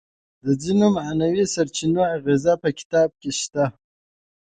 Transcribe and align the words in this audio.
د 0.43 0.45
ختیځو 0.55 0.87
معنوي 0.97 1.45
سرچینو 1.53 2.01
اغیز 2.15 2.45
په 2.61 2.69
کتاب 2.79 3.09
کې 3.21 3.31
شته. 3.39 3.65